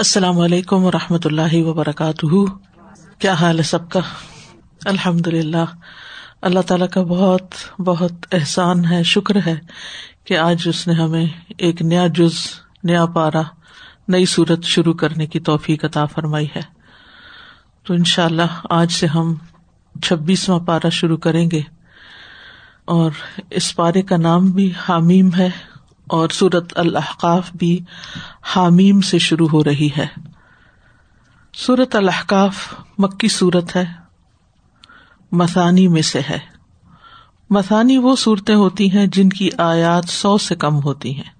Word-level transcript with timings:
السلام 0.00 0.40
علیکم 0.40 0.84
و 0.84 0.90
رحمۃ 0.90 1.18
اللہ 1.24 1.54
وبرکاتہ۔ 1.54 2.26
کیا 3.18 3.32
حال 3.32 3.58
ہے 3.58 3.62
سب 3.62 3.90
کا؟ 3.90 4.00
الحمد 4.84 5.26
للہ 5.26 5.64
اللہ 6.42 6.60
تعالیٰ 6.60 6.88
کا 6.88 7.02
بہت 7.02 7.80
بہت 7.80 8.12
احسان 8.32 8.84
ہے، 8.84 9.02
شکر 9.02 9.36
ہے 9.46 9.54
کہ 10.24 10.38
آج 10.38 10.62
اس 10.66 10.88
نے 10.88 10.94
ہمیں 10.94 11.26
ایک 11.58 11.82
نیا 11.82 12.06
جز، 12.06 12.32
نیا 12.84 13.06
پارا 13.06 13.42
نئی 14.08 14.26
صورت 14.26 14.62
شروع 14.62 14.94
کرنے 14.94 15.26
کی 15.26 15.40
توفیق 15.40 15.84
عطا 15.84 16.04
فرمائی 16.04 16.46
ہے۔ 16.56 16.62
تو 17.86 17.94
ان 17.94 18.04
شاء 18.04 18.24
اللہ 18.24 18.66
آج 18.70 18.92
سے 18.92 19.06
ہم 19.06 19.34
چھبیسواں 20.02 20.60
پارا 20.60 20.88
شروع 20.88 21.16
کریں 21.16 21.50
گے۔ 21.52 21.60
اور 22.84 23.10
اس 23.50 23.76
پارے 23.76 24.02
کا 24.02 24.16
نام 24.16 24.46
بھی 24.46 24.72
حامیم 24.88 25.30
ہے۔ 25.38 25.50
اور 26.10 26.28
سورت 26.28 26.72
الحقاف 26.76 27.52
بھی 27.52 27.80
حامیم 28.42 29.00
سے 29.00 29.18
شروع 29.18 29.48
ہو 29.52 29.64
رہی 29.64 29.88
ہے۔ 29.98 30.06
سورت 31.54 31.96
الحقاف 31.96 32.74
مکی 32.98 33.28
صورت 33.28 33.76
ہے۔ 33.76 33.84
مسانی 35.32 35.88
میں 35.88 36.02
سے 36.02 36.20
ہے۔ 36.30 36.38
مسانی 37.50 37.98
وہ 37.98 38.16
صورتیں 38.16 38.54
ہوتی 38.54 38.90
ہیں 38.90 39.06
جن 39.06 39.28
کی 39.28 39.50
آیات 39.58 40.04
سو 40.08 40.38
سے 40.38 40.54
کم 40.54 40.82
ہوتی 40.82 41.16
ہیں۔ 41.16 41.30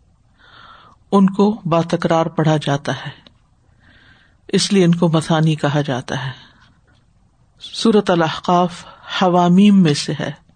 ان 1.13 1.31
کو 1.31 1.61
باتکرار 1.65 2.27
پڑھا 2.27 2.57
جاتا 2.57 2.93
ہے۔ 2.93 3.11
اس 4.49 4.73
لیے 4.73 4.85
ان 4.85 4.95
کو 4.95 5.09
مسانی 5.09 5.55
کہا 5.55 5.81
جاتا 5.81 6.27
ہے۔ 6.27 6.31
سورت 7.61 8.11
الحقاف 8.11 8.87
حوامیم 9.23 9.83
میں 9.83 9.95
سے 9.95 10.13
ہے۔ 10.21 10.50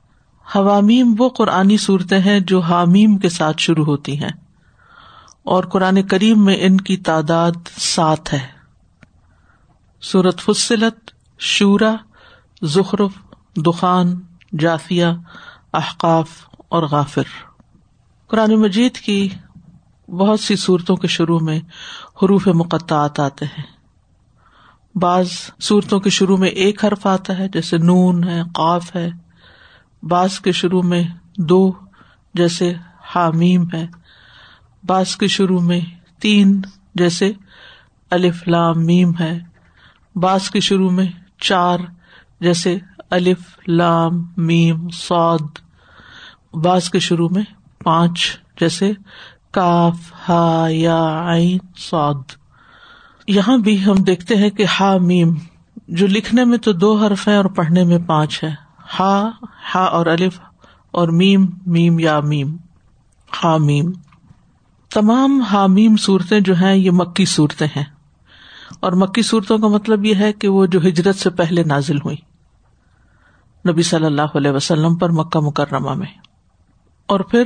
حوامیم 0.56 1.14
وہ 1.18 1.28
قرآنی 1.28 1.76
صورتیں 1.76 2.18
ہیں 2.18 2.40
جو 2.40 2.60
حامیم 2.60 3.16
کے 3.16 3.28
ساتھ 3.28 3.56
شروع 3.58 3.84
ہوتی 3.84 4.20
ہیں۔ 4.20 4.30
اور 5.42 5.64
قرآن 5.64 6.02
کریم 6.02 6.44
میں 6.44 6.56
ان 6.60 6.76
کی 6.76 6.96
تعداد 6.96 7.52
سات 7.76 8.32
ہے۔ 8.32 8.40
سورت 10.00 10.40
فصلت، 10.40 11.10
شورا 11.38 11.94
ظخرف 12.64 13.10
دخان، 13.56 14.20
جافیہ، 14.58 15.06
احقاف 15.72 16.30
اور 16.68 16.82
غافر۔ 16.82 17.22
قرآن 18.26 18.54
مجید 18.54 18.94
کی 18.94 19.28
بہت 20.08 20.40
سی 20.40 20.56
صورتوں 20.56 20.96
کے 20.96 21.08
شروع 21.08 21.38
میں 21.38 21.58
حروف 22.22 22.46
مقطعات 22.46 23.20
آتے 23.20 23.44
ہیں۔ 23.44 23.64
بعض 24.98 25.28
صورتوں 25.60 26.00
کے 26.00 26.10
شروع 26.10 26.36
میں 26.36 26.48
ایک 26.48 26.84
حرف 26.84 27.06
آتا 27.06 27.38
ہے، 27.38 27.48
جیسے 27.48 27.78
نون 27.78 28.24
ہے، 28.24 28.42
قاف 28.54 28.96
ہے۔ 28.96 29.10
بعض 30.08 30.40
کے 30.40 30.52
شروع 30.52 30.82
میں 30.82 31.02
دو 31.38 31.72
جیسے 32.34 32.74
حامیم 33.14 33.64
ہے 33.74 33.86
بعض 34.86 35.16
کے 35.16 35.26
شروع 35.26 35.60
میں 35.60 35.80
تین 36.18 36.60
جیسے 36.94 37.32
الف 38.10 38.48
لام 38.48 38.86
میم 38.86 39.12
ہے 39.20 39.38
بعض 40.14 40.50
کے 40.50 40.60
شروع 40.60 40.90
میں 40.90 41.06
چار 41.40 41.78
جیسے 42.40 42.78
الف 43.10 43.68
لام 43.68 44.26
میم 44.36 44.88
سعد 44.88 45.58
بعض 46.54 46.90
کے 46.90 46.98
شروع 46.98 47.28
میں 47.28 47.42
پانچ 47.84 48.38
جیسے 48.60 48.92
کاف، 49.50 50.12
ہا، 50.28 50.66
یا، 50.68 51.24
عین 51.34 51.58
سعد 51.76 52.32
یہاں 53.28 53.58
بھی 53.58 53.84
ہم 53.84 53.94
دیکھتے 53.94 54.36
ہیں 54.36 54.50
کہ 54.50 54.64
ہا، 54.80 54.96
میم 54.98 55.34
جو 55.88 56.06
لکھنے 56.06 56.44
میں 56.44 56.58
تو 56.58 56.72
دو 56.72 56.96
حرف 56.96 57.28
ہے 57.28 57.36
اور 57.36 57.44
پڑھنے 57.44 57.84
میں 57.84 57.98
پانچ 57.98 58.44
ہے 58.44 58.63
ہا 59.00 59.30
ہا 59.74 59.84
اور 59.84 60.06
الف 60.06 60.40
اور 60.90 61.08
میم 61.08 61.46
میم 61.66 61.98
یا 61.98 62.20
میم، 62.20 62.56
ہا، 63.44 63.56
میم۔ 63.56 63.90
تمام 64.94 65.40
حامیم 65.40 65.96
صورتیں 65.96 66.40
جو 66.40 66.54
ہیں، 66.54 66.76
یہ 66.76 66.90
مکی 66.90 67.24
صورتیں 67.24 67.66
ہیں۔ 67.76 67.84
اور 68.80 68.92
مکی 68.92 69.22
صورتوں 69.22 69.58
کا 69.58 69.68
مطلب 69.68 70.04
یہ 70.04 70.14
ہے 70.14 70.32
کہ 70.32 70.48
وہ 70.48 70.66
جو 70.66 70.80
ہجرت 70.80 71.16
سے 71.16 71.30
پہلے 71.30 71.62
نازل 71.62 71.96
ہوئی 72.04 72.16
نبی 73.70 73.82
صلی 73.82 74.04
اللہ 74.04 74.36
علیہ 74.36 74.50
وسلم 74.50 74.94
پر 74.94 75.10
مکہ 75.10 75.40
مکرمہ 75.40 75.94
میں۔ 75.94 76.06
اور 77.06 77.20
پھر 77.20 77.44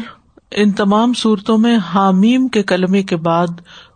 ان 0.50 0.72
تمام 0.72 1.12
صورتوں 1.14 1.58
میں 1.58 1.78
حامیم 1.94 2.48
کے 2.48 2.62
کلمے 2.62 3.02
کے 3.02 3.16
بعد 3.16 3.46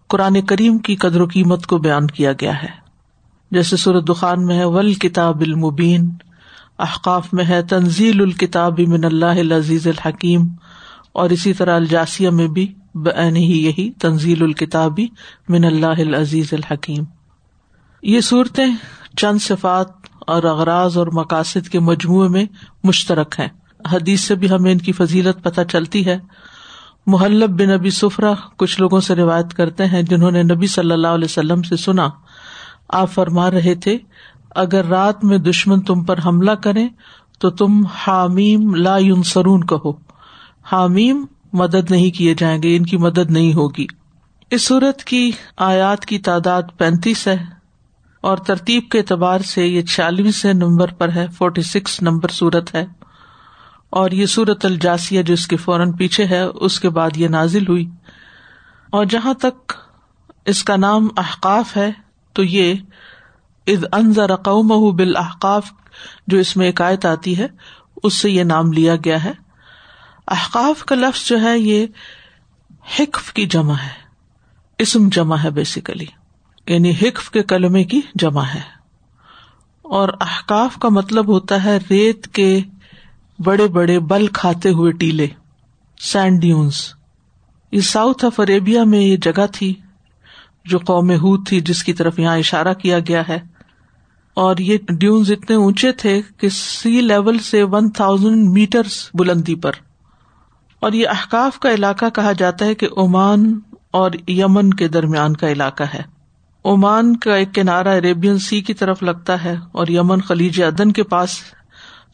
قرآن 0.06 0.41
کریم 0.41 0.78
کی 0.78 0.97
قدر 0.97 1.21
و 1.21 1.27
قیمت 1.27 1.67
کو 1.67 1.78
بیان 1.78 2.06
کیا 2.06 2.33
گیا 2.33 2.62
ہے۔ 2.62 2.69
جیسے 3.50 3.77
سورت 3.77 4.09
دخان 4.09 4.47
میں 4.47 4.59
ہے 4.59 4.65
ول 4.65 4.94
کتاب 4.94 5.41
المبین۔ 5.41 6.11
احقاف 6.82 7.32
میں 7.32 7.44
ہے، 7.44 7.62
تنزیل 7.62 8.20
الکتاب 8.20 8.81
من 8.81 9.04
اللہ 9.04 9.26
العزیز 9.26 9.87
الحکیم۔ 9.87 10.48
اور 11.12 11.31
اسی 11.31 11.53
طرح 11.53 11.76
الجاسیہ 11.76 12.31
میں 12.31 12.48
بھی 12.48 12.75
بین 12.94 13.37
ہی 13.37 13.66
یہی، 13.66 13.91
تنزیل 13.91 14.43
الکتاب 14.43 14.98
من 15.48 15.65
اللہ 15.65 15.87
العزیز 15.87 16.48
الحکیم۔ 16.53 17.04
یہ 18.03 18.20
صورتیں 18.20 18.66
چند 19.16 19.38
صفات 19.38 19.88
اور 20.26 20.43
اغراض 20.43 20.98
اور 20.98 21.06
مقاصد 21.06 21.69
کے 21.69 21.81
مجموعے 21.81 22.28
میں 22.28 22.44
مشترک 22.84 23.34
ہیں۔ 23.38 23.49
حدیث 23.93 24.20
سے 24.20 24.34
بھی 24.34 24.50
ہمیں 24.50 24.72
ان 24.72 24.78
کی 24.78 24.93
فضیلت 24.93 25.44
پتہ 25.44 25.60
چلتی 25.72 26.06
ہے۔ 26.06 26.19
محلب 27.06 27.50
بن 27.50 27.70
نبی 27.70 27.91
سفرا 27.91 28.32
کچھ 28.56 28.81
لوگوں 28.81 29.00
سے 29.00 29.14
روایت 29.14 29.54
کرتے 29.54 29.87
ہیں 29.87 30.03
جنہوں 30.03 30.31
نے 30.31 30.43
نبی 30.43 30.66
صلی 30.66 30.93
اللہ 30.93 31.09
علیہ 31.09 31.25
وسلم 31.25 31.62
سے 31.62 31.76
سنا۔ 31.76 32.09
آپ 32.88 33.12
فرما 33.12 33.50
رہے 33.50 33.75
تھے 33.75 33.99
اگر 34.55 34.85
رات 34.85 35.25
میں 35.25 35.39
دشمن 35.39 35.81
تم 35.81 36.05
پر 36.05 36.19
حملہ 36.27 36.51
کرے 36.51 36.89
تو 37.39 37.51
تم 37.51 37.87
حامیم 37.87 38.75
لا 38.75 38.99
سرون 39.25 39.67
کہو۔ 39.67 39.93
حامیم 40.73 41.27
مدد 41.53 41.91
نہیں 41.91 42.11
کیے 42.11 42.35
جائیں 42.35 42.62
گے، 42.62 42.77
ان 42.77 42.87
کی 42.87 42.97
مدد 42.97 43.31
نہیں 43.31 43.55
ہوگی۔ 43.55 43.87
اس 44.51 44.62
صورت 44.62 45.05
کی 45.05 45.31
آیات 45.57 46.07
کی 46.07 46.19
تعداد 46.19 46.62
پینتیس 46.79 47.27
ہے 47.27 47.45
اور 48.21 48.37
ترتیب 48.37 48.83
کے 48.91 48.99
اعتبار 48.99 49.41
سے 49.41 49.67
یہ 49.67 49.83
چھیالیس 49.83 50.45
نمبر 50.45 50.93
پر 50.93 51.12
ہے 51.12 51.27
فورٹی 51.29 51.62
سکس 51.62 52.03
نمبر 52.03 52.29
صورت 52.29 52.75
ہے۔ 52.75 52.87
اور 53.91 54.11
یہ 54.11 54.27
سورت 54.27 54.65
الجاسیہ 54.65 55.23
جو 55.23 55.35
اس 55.35 55.47
کے 55.47 55.57
فوراً 55.57 55.93
پیچھے 55.93 56.27
ہے، 56.27 56.43
اس 56.43 56.81
کے 56.81 56.89
بعد 56.89 57.11
یہ 57.17 57.29
نازل 57.29 57.69
ہوئی۔ 57.69 57.91
اور 58.91 59.05
جہاں 59.05 59.35
تک 59.35 59.73
اس 60.45 60.65
کا 60.65 60.77
نام 60.77 61.09
احقاف 61.17 61.77
ہے، 61.77 61.93
تو 62.33 62.45
یہ 62.45 62.75
اد 63.67 63.84
انضر 63.93 64.37
قوم 64.37 64.97
بالاحقاف، 64.97 65.71
جو 66.27 66.39
اس 66.39 66.56
میں 66.56 66.67
ایک 66.67 66.81
آیت 66.81 67.06
آتی 67.06 67.39
ہے، 67.39 67.47
اس 68.03 68.15
سے 68.15 68.31
یہ 68.31 68.45
نام 68.45 68.73
لیا 68.73 68.97
گیا 68.97 69.25
ہے۔ 69.25 69.33
احقاف 70.28 70.84
کا 70.84 70.95
لفظ 70.95 71.28
جو 71.28 71.41
ہے، 71.41 71.59
یہ 71.59 71.87
حکف 73.00 73.33
کی 73.33 73.47
جمع 73.47 73.75
ہے، 73.75 74.03
اسم 74.78 75.09
جمع 75.09 75.37
ہے 75.37 75.50
بیسیکلی 75.50 76.06
یعنی 76.67 76.91
حکف 76.91 77.31
کے 77.31 77.43
کلمے 77.43 77.84
کی 77.84 78.00
جمع 78.15 78.43
ہے۔ 78.43 78.61
اور 79.83 80.09
احقاف 80.21 80.77
کا 80.77 80.89
مطلب 80.89 81.29
ہوتا 81.29 81.65
ہے 81.65 81.79
ریت 81.91 82.27
کے 82.29 82.61
بڑے 83.39 83.69
بڑے 83.69 83.99
بل 83.99 84.27
کھاتے 84.27 84.69
ہوئے 84.69 84.93
ٹیلے 84.93 85.27
سینڈیونس 86.00 86.94
یہ 87.73 87.81
ساؤتھ 87.81 88.25
آف 88.25 88.41
اریبیا 88.41 88.84
میں 88.84 89.00
یہ 89.00 89.17
جگہ 89.17 89.47
تھی، 89.53 89.75
جو 90.65 90.79
قوم 90.79 91.11
ہود 91.11 91.49
تھی، 91.49 91.61
جس 91.61 91.84
کی 91.84 91.93
طرف 91.93 92.19
یہاں 92.19 92.39
اشارہ 92.39 92.75
کیا 92.75 92.99
گیا 92.99 93.23
ہے۔ 93.29 93.52
اور 94.34 94.56
یہ 94.56 94.78
ڈیونز 94.98 95.32
اتنے 95.32 95.56
اونچے 95.56 95.93
تھے 95.93 96.20
کہ 96.37 96.48
سی 96.48 97.00
لیول 97.00 97.38
سے 97.38 97.62
ون 97.62 97.91
تھاؤزینڈ 97.91 98.50
میٹر 98.50 98.82
بلندی 99.15 99.54
پر۔ 99.54 99.72
اور 100.81 100.93
یہ 100.93 101.09
احکاف 101.09 101.59
کا 101.59 101.70
علاقہ 101.75 102.04
کہا 102.15 102.32
جاتا 102.32 102.65
ہے 102.65 102.75
کہ 102.75 102.88
عمان 102.97 103.60
اور 103.91 104.10
یمن 104.28 104.75
کے 104.75 104.88
درمیان 104.88 105.37
کا 105.37 105.53
علاقہ 105.53 105.82
ہے۔ 105.94 106.03
عمان 106.65 107.16
کا 107.16 107.34
ایک 107.34 107.54
کنارا 107.54 107.97
عربین 107.97 108.38
سی 108.38 108.60
کی 108.60 108.75
طرف 108.75 109.03
لگتا 109.03 109.44
ہے 109.44 109.56
اور 109.72 109.87
یمن 109.88 110.20
خلیج 110.20 110.62
ادن 110.62 110.93
کے 110.93 111.03
پاس 111.03 111.38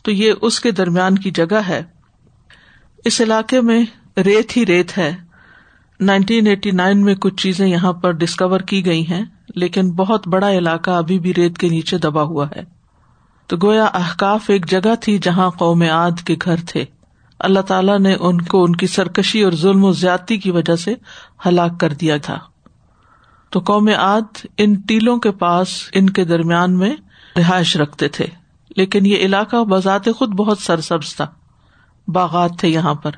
تو 0.04 0.10
یہ 0.10 0.32
اس 0.42 0.60
کے 0.60 0.70
درمیان 0.70 1.18
کی 1.18 1.30
جگہ 1.30 1.60
ہے۔ 1.68 1.82
اس 3.04 3.20
علاقے 3.20 3.60
میں 3.60 3.84
ریت 4.18 4.56
ہی 4.56 4.66
ریت 4.66 4.98
ہے۔ 4.98 5.16
نائنٹین 6.00 6.46
ایٹی 6.46 6.70
نائن 6.70 7.00
میں 7.00 7.14
کچھ 7.14 7.36
چیزیں 7.36 7.66
یہاں 7.66 7.92
پر 7.92 8.10
ڈسکور 8.10 8.60
کی 8.60 8.86
گئی 8.86 9.06
ہیں۔ 9.08 9.24
لیکن 9.58 9.90
بہت 9.90 10.28
بڑا 10.28 10.52
علاقہ 10.52 10.90
ابھی 10.90 11.18
بھی 11.18 11.34
ریت 11.34 11.58
کے 11.58 11.68
نیچے 11.68 11.98
دبا 11.98 12.22
ہوا 12.22 12.46
ہے۔ 12.56 12.62
تو 13.46 13.56
گویا 13.62 13.84
احکاف 13.84 14.40
ایک 14.48 14.66
جگہ 14.66 14.94
تھی 15.00 15.18
جہاں 15.18 15.50
قوم 15.50 15.84
آد 15.92 16.20
کے 16.26 16.36
گھر 16.44 16.56
تھے۔ 16.68 16.84
اللہ 17.38 17.60
تعالیٰ 17.60 17.98
نے 17.98 18.16
ان 18.20 18.40
کو 18.40 18.64
ان 18.64 18.76
کی 18.76 18.86
سرکشی 18.86 19.42
اور 19.42 19.52
ظلم 19.52 19.84
و 19.84 19.92
زیادتی 19.92 20.36
کی 20.36 20.50
وجہ 20.50 20.76
سے 20.76 20.94
ہلاک 21.46 21.80
کر 21.80 21.92
دیا 21.92 22.16
تھا۔ 22.16 22.38
تو 23.50 23.60
قوم 23.60 23.90
آد 23.96 24.46
ان 24.56 24.74
ٹیلوں 24.74 25.16
کے 25.16 25.30
پاس 25.30 25.68
ان 25.92 26.10
کے 26.10 26.24
درمیان 26.24 26.78
میں 26.78 26.96
رہائش 27.36 27.76
رکھتے 27.76 28.08
تھے۔ 28.08 28.26
لیکن 28.76 29.06
یہ 29.06 29.16
علاقہ 29.16 29.64
بذات 29.64 30.08
خود 30.16 30.28
بہت 30.28 30.58
سرسبز 30.58 31.16
تھا۔ 31.16 31.26
باغات 32.08 32.50
تھے 32.58 32.68
یہاں 32.68 32.94
پر۔ 32.94 33.10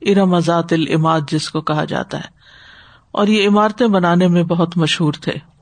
ارم 0.00 0.34
ازات 0.34 0.72
العماد 0.72 1.20
جس 1.30 1.50
کو 1.50 1.60
کہا 1.60 1.84
جاتا 1.84 2.18
ہے۔ 2.18 2.28
اور 3.10 3.26
یہ 3.26 3.48
عمارتیں 3.48 3.86
بنانے 3.86 4.28
میں 4.28 4.42
بہت 4.42 4.76
مشہور 4.76 5.12
تھے۔ 5.12 5.57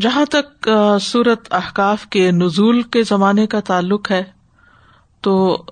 جہاں 0.00 0.24
تک 0.24 0.68
سورت 1.00 1.52
احکاف 1.54 2.06
کے 2.06 2.30
نزول 2.30 2.82
کے 2.82 3.02
زمانے 3.02 3.46
کا 3.46 3.60
تعلق 3.60 4.10
ہے، 4.10 4.22
تو 5.20 5.62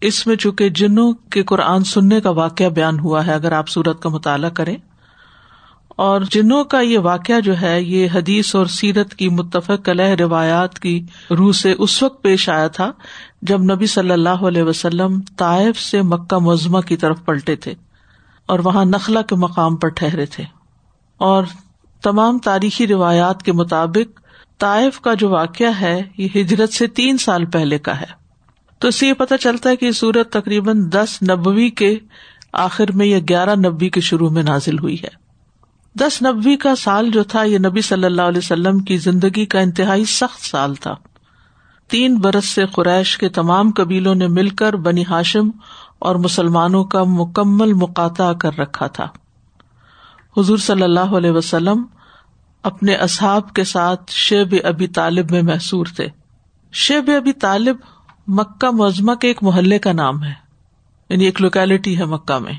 اس 0.00 0.26
میں 0.26 0.36
چونکہ 0.36 0.68
جنوں 0.68 1.12
کے 1.12 1.42
قرآن 1.42 1.84
سننے 1.84 2.20
کا 2.20 2.30
واقعہ 2.30 2.68
بیان 2.68 2.98
ہوا 2.98 3.26
ہے، 3.26 3.34
اگر 3.34 3.52
آپ 3.52 3.68
سورت 3.68 4.02
کا 4.02 4.08
مطالعہ 4.08 4.50
کریں۔ 4.50 4.76
اور 5.96 6.20
جنوں 6.30 6.64
کا 6.64 6.80
یہ 6.80 6.98
واقعہ 6.98 7.40
جو 7.40 7.60
ہے، 7.60 7.82
یہ 7.82 8.08
حدیث 8.14 8.54
اور 8.54 8.66
سیرت 8.66 9.14
کی 9.14 9.28
متفق 9.28 9.84
کلح 9.84 10.14
روایات 10.18 10.78
کی 10.78 11.00
روح 11.30 11.52
سے 11.52 11.74
اس 11.78 12.02
وقت 12.02 12.22
پیش 12.22 12.48
آیا 12.48 12.68
تھا، 12.68 12.90
جب 13.42 13.62
نبی 13.62 13.86
صلی 13.86 14.10
اللہ 14.10 14.44
علیہ 14.48 14.62
وسلم 14.62 15.20
طائف 15.36 15.80
سے 15.80 16.02
مکہ 16.02 16.38
مزمہ 16.38 16.80
کی 16.80 16.96
طرف 16.96 17.24
پلٹے 17.24 17.56
تھے، 17.56 17.74
اور 18.46 18.58
وہاں 18.58 18.84
نخلا 18.84 19.22
کے 19.22 19.34
مقام 19.34 19.76
پر 19.76 19.88
ٹھہرے 19.88 20.26
تھے۔ 20.26 20.44
اور 21.18 21.44
تمام 22.04 22.38
تاریخی 22.38 22.86
روایات 22.86 23.42
کے 23.42 23.52
مطابق 23.52 24.20
طائف 24.58 25.00
کا 25.00 25.14
جو 25.14 25.30
واقعہ 25.30 25.70
ہے، 25.80 26.02
یہ 26.18 26.28
ہجرت 26.34 26.72
سے 26.72 26.86
تین 26.86 27.18
سال 27.18 27.44
پہلے 27.44 27.78
کا 27.78 28.00
ہے۔ 28.00 28.24
تو 28.78 28.88
اس 28.88 28.94
سے 28.94 29.06
یہ 29.06 29.12
پتا 29.12 29.38
چلتا 29.38 29.70
ہے 29.70 29.76
کہ 29.76 29.86
یہ 29.86 29.90
سورت 29.90 30.32
تقریباً 30.32 30.90
دس 30.90 31.18
نبوی 31.30 31.70
کے 31.70 31.98
آخر 32.52 32.92
میں 32.94 33.06
یا 33.06 33.18
گیارہ 33.18 33.54
نبی 33.54 33.88
کے 33.88 34.00
شروع 34.00 34.30
میں 34.30 34.42
نازل 34.42 34.78
ہوئی 34.78 34.94
ہے۔ 34.94 35.24
دس 35.94 36.22
نبی 36.22 36.56
کا 36.56 36.74
سال 36.74 37.10
جو 37.10 37.22
تھا، 37.22 37.42
یہ 37.42 37.58
نبی 37.58 37.80
صلی 37.80 38.04
اللہ 38.04 38.22
علیہ 38.22 38.38
وسلم 38.38 38.78
کی 38.78 38.96
زندگی 38.96 39.46
کا 39.46 39.60
انتہائی 39.60 40.04
سخت 40.04 40.44
سال 40.44 40.74
تھا۔ 40.74 40.94
تین 41.90 42.16
برس 42.18 42.44
سے 42.44 42.66
قریش 42.66 43.18
کے 43.18 43.28
تمام 43.28 43.70
قبیلوں 43.76 44.14
نے 44.14 44.26
مل 44.26 44.48
کر 44.48 44.76
بنی 44.76 45.04
ہاشم 45.10 45.50
اور 45.98 46.16
مسلمانوں 46.16 46.84
کا 46.84 47.04
مکمل 47.04 47.72
مقاطع 47.72 48.32
کر 48.32 48.58
رکھا 48.58 48.86
تھا۔ 48.86 49.08
حضور 50.36 50.58
صلی 50.58 50.82
اللہ 50.82 51.00
علیہ 51.00 51.30
وسلم 51.30 51.82
اپنے 52.64 52.94
اصحاب 52.94 53.52
کے 53.52 53.64
ساتھ 53.64 54.12
شیب 54.12 54.54
ابی 54.64 54.86
طالب 54.86 55.30
میں 55.30 55.42
محسور 55.42 55.86
تھے۔ 55.96 56.06
شیب 56.72 57.10
ابی 57.16 57.32
طالب 57.32 57.76
مکہ 58.26 58.70
مزمہ 58.70 59.14
کے 59.14 59.28
ایک 59.28 59.42
محلے 59.42 59.78
کا 59.78 59.92
نام 59.92 60.24
ہے۔ 60.24 60.32
یعنی 61.08 61.24
ایک 61.24 61.42
لوکیلٹی 61.42 61.98
ہے 61.98 62.04
مکہ 62.04 62.38
میں، 62.38 62.52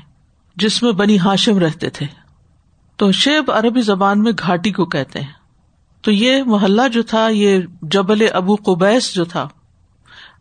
جس 0.56 0.82
میں 0.82 0.92
بنی 0.92 1.18
ہاشم 1.18 1.58
رہتے 1.58 1.90
تھے۔ 1.90 2.06
تو 2.96 3.12
شیب 3.12 3.50
عربی 3.50 3.80
زبان 3.80 4.22
میں 4.22 4.32
گھاٹی 4.38 4.72
کو 4.72 4.84
کہتے 4.84 5.20
ہیں۔ 5.20 5.32
تو 6.02 6.10
یہ 6.10 6.42
محلہ 6.42 6.88
جو 6.88 7.02
تھا، 7.02 7.28
یہ 7.28 7.58
جبل 7.82 8.26
ابو 8.32 8.54
قبیس 8.54 9.14
جو 9.14 9.24
تھا، 9.24 9.48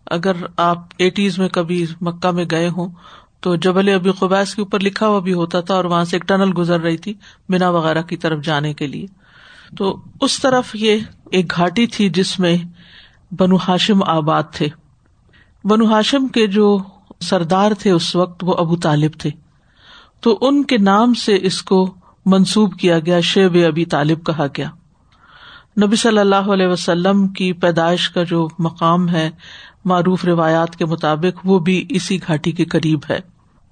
اگر 0.06 0.31
آپ 0.57 0.77
ایٹیز 0.97 1.39
میں 1.39 1.50
کبھی 1.50 1.85
مکہ 2.01 2.31
میں 2.31 2.45
گئے 2.51 2.69
ہوں، 2.69 2.89
تو 3.39 3.56
جبل 3.56 3.94
ابی 3.95 4.12
قبیس 4.12 4.56
کے 4.56 4.62
اوپر 4.62 4.79
لکھا 4.79 5.07
ہوا 5.07 5.19
بھی 5.19 5.33
ہوتا 5.33 5.62
تھا 5.62 5.73
اور 5.73 5.85
وہاں 5.85 6.03
سے 6.03 6.15
ایک 6.15 6.27
ٹنل 6.27 6.51
گزر 6.57 6.79
رہی 6.79 6.97
تھی 6.97 7.13
مینا 7.50 7.69
وغیرہ 7.69 8.01
کی 8.01 8.17
طرف 8.17 8.44
جانے 8.44 8.73
کے 8.73 8.88
لیے۔ 8.88 9.25
تو 9.77 10.01
اس 10.22 10.42
طرف 10.42 10.72
یہ 10.74 10.98
ایک 11.31 11.54
گھاٹی 11.56 11.88
تھی 11.88 12.10
جس 12.10 12.39
میں 12.39 12.57
بنو 13.31 13.56
ہاشم 13.56 14.04
آباد 14.04 14.44
تھے۔ 14.51 14.68
بنو 15.63 15.86
ہاشم 15.86 16.27
کے 16.27 16.48
جو 16.48 16.77
سردار 17.22 17.72
تھے 17.80 17.92
اس 17.92 18.16
وقت 18.16 18.44
وہ 18.44 18.56
ابو 18.57 18.75
طالب 18.75 19.12
تھے۔ 19.19 19.30
تو 20.19 20.38
ان 20.42 20.63
کے 20.63 20.77
نام 20.77 21.13
سے 21.13 21.38
اس 21.42 21.62
کو 21.62 21.94
منسوب 22.25 22.80
کیا 22.80 23.00
گیا، 23.00 23.19
شیب 23.19 23.57
ابی 23.68 23.86
طالب 23.86 24.25
کہا 24.25 24.45
گیا۔ 24.57 24.69
نبی 25.83 25.95
صلی 25.95 26.18
اللہ 26.18 26.36
علیہ 26.36 26.68
وسلم 26.68 27.27
کی 27.27 27.54
پیدائش 27.54 28.10
کا 28.10 28.24
جو 28.24 28.48
مقام 28.60 29.10
ہے، 29.10 29.30
معروف 29.86 30.25
روایات 30.25 30.75
کے 30.75 30.86
مطابق 30.86 31.39
وہ 31.44 31.60
بھی 31.60 31.86
اسی 31.89 32.19
گھاٹی 32.27 32.51
کے 32.51 32.66
قریب 32.66 33.00
ہے۔ 33.10 33.19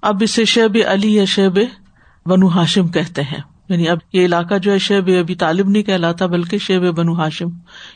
اب 0.02 0.16
اسے 0.20 0.44
شیب 0.44 0.78
علی 0.86 1.14
یا 1.14 1.24
شیب 1.24 1.58
بنو 2.26 2.48
ہاشم 2.48 2.88
کہتے 2.88 3.22
ہیں۔ 3.22 3.53
یعنی 3.68 3.88
اب 3.88 3.98
یہ 4.12 4.24
علاقہ 4.24 4.54
جو 4.54 4.72
ہے 4.72 4.78
شیب 4.78 5.10
ابھی 5.20 5.34
طالب 5.34 5.68
نہیں 5.68 5.82
کہلاتا 5.82 6.26
بلکہ 6.26 6.58
شیب 6.58 6.82
بنو 6.82 7.12
ہاشم، 7.12 7.48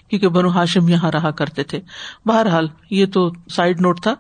کیونکہ 0.09 0.29
بنو 0.29 0.49
ہاشم 0.49 0.89
یہاں 0.89 1.11
رہا 1.11 1.31
کرتے 1.31 1.63
تھے۔ 1.63 1.81
بہرحال 2.27 2.69
یہ 2.91 3.07
تو 3.07 3.31
سائڈ 3.51 3.81
نوٹ 3.81 4.01
تھا۔ 4.01 4.15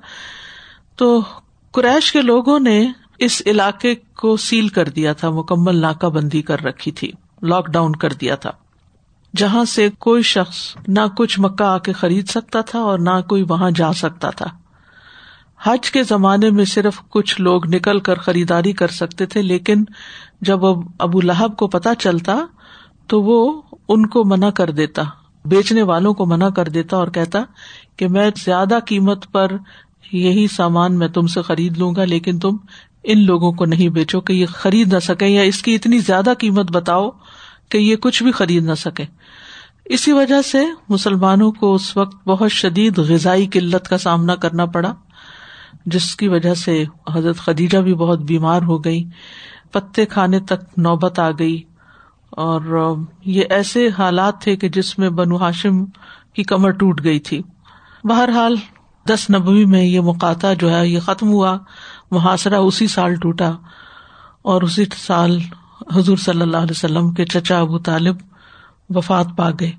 تو 0.97 1.23
قریش 1.71 2.12
کے 2.12 2.23
لوگوں 2.23 2.61
نے 2.61 2.93
اس 3.19 3.43
علاقے 3.47 3.95
کو 3.95 4.37
سیل 4.37 4.69
کر 4.69 4.89
دیا 4.89 5.12
تھا، 5.12 5.31
مکمل 5.31 5.77
ناکہ 5.77 6.09
بندی 6.09 6.43
کر 6.43 6.61
رکھی 6.61 6.93
تھی 6.93 7.11
لاک 7.43 7.67
ڈاؤن 7.67 7.97
کر 7.97 8.12
دیا 8.12 8.35
تھا۔ 8.35 8.50
جہاں 9.37 9.65
سے 9.65 9.89
کوئی 9.99 10.23
شخص 10.23 10.77
نہ 10.89 11.00
کچھ 11.17 11.41
مکہ 11.41 11.62
آ 11.62 11.79
کے 11.79 11.93
خرید 11.93 12.29
سکتا 12.29 12.61
تھا 12.61 12.79
اور 12.79 12.99
نہ 12.99 13.21
کوئی 13.29 13.45
وہاں 13.49 13.71
جا 13.71 13.93
سکتا 13.93 14.31
تھا۔ 14.31 14.47
حج 15.60 15.90
کے 15.90 16.02
زمانے 16.02 16.50
میں 16.50 16.64
صرف 16.64 17.00
کچھ 17.08 17.40
لوگ 17.40 17.66
نکل 17.66 17.99
کر 18.00 18.19
خریداری 18.19 18.72
کر 18.72 18.88
سکتے 18.88 19.26
تھے، 19.26 19.43
لیکن 19.43 19.84
جب 20.40 20.66
اب 20.66 20.78
ابو 20.99 21.20
لہب 21.20 21.56
کو 21.56 21.66
پتا 21.66 21.94
چلتا 21.94 22.38
تو 23.06 23.22
وہ 23.22 23.62
ان 23.88 24.06
کو 24.06 24.25
منع 24.25 24.50
کر 24.50 24.70
دیتا، 24.70 25.02
بیچنے 25.44 25.82
والوں 25.82 26.14
کو 26.14 26.26
منع 26.26 26.49
کر 26.49 26.69
دیتا 26.69 26.96
اور 26.96 27.08
کہتا 27.08 27.43
کہ 27.96 28.08
میں 28.08 28.31
زیادہ 28.37 28.78
قیمت 28.87 29.31
پر 29.32 29.52
یہی 30.12 30.46
سامان 30.49 30.99
میں 30.99 31.08
تم 31.08 31.26
سے 31.26 31.43
خرید 31.43 31.78
لوں 31.78 31.94
گا، 31.94 32.04
لیکن 32.04 32.38
تم 32.38 32.56
ان 33.04 33.25
لوگوں 33.25 33.52
کو 33.52 33.64
نہیں 33.64 33.88
بیچو 33.88 34.20
کہ 34.20 34.32
یہ 34.32 34.46
خرید 34.46 34.93
نہ 34.93 34.99
سکے 34.99 35.26
یا 35.26 35.43
اس 35.43 35.62
کی 35.62 35.75
اتنی 35.75 35.99
زیادہ 35.99 36.32
قیمت 36.38 36.70
بتاؤ 36.70 37.11
کہ 37.69 37.78
یہ 37.78 37.96
کچھ 37.96 38.22
بھی 38.22 38.32
خرید 38.32 38.64
نہ 38.64 38.75
سکے 38.75 39.04
اسی 39.84 40.12
وجہ 40.12 40.40
سے 40.43 40.64
مسلمانوں 40.88 41.50
کو 41.52 41.75
اس 41.75 41.96
وقت 41.96 42.16
بہت 42.28 42.52
شدید 42.52 42.99
غذائی 42.99 43.46
قلت 43.46 43.88
کا 43.88 43.99
سامنا 43.99 44.34
کرنا 44.34 44.64
پڑا۔ 44.66 44.94
جس 45.87 46.17
کی 46.17 46.29
وجہ 46.29 46.55
سے 46.55 46.85
حضرت 47.15 47.37
خدیجہ 47.37 47.79
بھی 47.79 47.94
بہت 47.94 48.19
بیمار 48.19 48.62
ہو 48.62 48.85
گئی، 48.85 49.05
پتے 49.73 50.06
کھانے 50.06 50.41
تک 50.41 50.79
نوبت 50.79 51.19
آ 51.19 51.31
گئی۔ 51.31 51.62
اور 52.31 52.94
یہ 53.25 53.43
ایسے 53.50 53.88
حالات 53.99 54.41
تھے 54.41 54.56
کہ 54.56 54.69
جس 54.69 54.99
میں 54.99 55.11
بنو 55.11 55.37
ہاشم 55.37 55.85
کی 56.32 56.43
کمر 56.43 56.70
ٹوٹ 56.70 57.05
گئی 57.05 57.19
تھی۔ 57.19 57.43
بہرحال 58.05 58.56
دس 59.09 59.31
نبوی 59.31 59.65
میں 59.65 59.85
یہ 59.85 60.00
مقاطع 60.00 60.53
جو 60.53 60.70
ہے، 60.70 60.88
یہ 60.88 61.00
ختم 61.00 61.29
ہوا۔ 61.29 61.59
محاصرہ 62.11 62.55
اسی 62.55 62.87
سال 62.87 63.14
ٹوٹا۔ 63.14 63.50
اور 64.43 64.62
اسی 64.62 64.85
سال 64.97 65.41
حضور 65.94 66.17
صلی 66.17 66.41
اللہ 66.41 66.56
علیہ 66.56 66.71
وسلم 66.71 67.11
کے 67.11 67.25
چچا 67.25 67.61
ابو 67.61 67.79
طالب 67.79 68.17
وفات 68.88 69.26
پا 69.37 69.50
گئے۔ 69.50 69.73